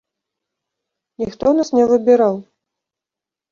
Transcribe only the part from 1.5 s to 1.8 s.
нас